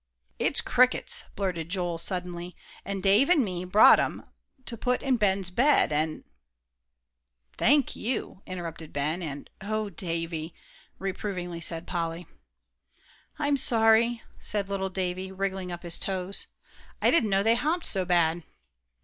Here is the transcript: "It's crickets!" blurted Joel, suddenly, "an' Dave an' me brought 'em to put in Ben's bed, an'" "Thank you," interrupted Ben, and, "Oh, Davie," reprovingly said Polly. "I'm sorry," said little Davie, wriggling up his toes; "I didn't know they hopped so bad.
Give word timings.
"It's 0.39 0.61
crickets!" 0.61 1.25
blurted 1.35 1.69
Joel, 1.69 1.99
suddenly, 1.99 2.55
"an' 2.83 3.01
Dave 3.01 3.29
an' 3.29 3.43
me 3.43 3.65
brought 3.65 3.99
'em 3.99 4.23
to 4.65 4.75
put 4.75 5.03
in 5.03 5.17
Ben's 5.17 5.51
bed, 5.51 5.91
an'" 5.91 6.23
"Thank 7.59 7.95
you," 7.95 8.41
interrupted 8.47 8.93
Ben, 8.93 9.21
and, 9.21 9.47
"Oh, 9.61 9.91
Davie," 9.91 10.55
reprovingly 10.97 11.61
said 11.61 11.85
Polly. 11.85 12.25
"I'm 13.37 13.57
sorry," 13.57 14.23
said 14.39 14.69
little 14.69 14.89
Davie, 14.89 15.31
wriggling 15.31 15.71
up 15.71 15.83
his 15.83 15.99
toes; 15.99 16.47
"I 16.99 17.11
didn't 17.11 17.29
know 17.29 17.43
they 17.43 17.53
hopped 17.53 17.85
so 17.85 18.03
bad. 18.03 18.41